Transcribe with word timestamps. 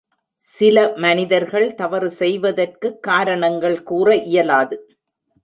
சில 0.43 0.93
மனிதர்கள் 0.95 1.75
தவறு 1.75 2.09
செய்வதற்குக் 2.09 3.03
காரணங்கள் 3.03 3.83
கூற 3.83 4.15
இயலாது. 4.15 4.77